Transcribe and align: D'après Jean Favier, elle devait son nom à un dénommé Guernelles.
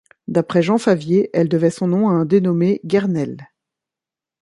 D'après 0.27 0.63
Jean 0.63 0.79
Favier, 0.79 1.29
elle 1.31 1.47
devait 1.47 1.69
son 1.69 1.85
nom 1.87 2.09
à 2.09 2.13
un 2.13 2.25
dénommé 2.25 2.81
Guernelles. 2.83 3.51